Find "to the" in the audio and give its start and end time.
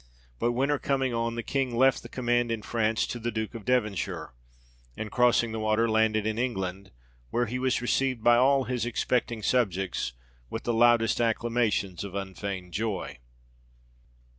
3.05-3.29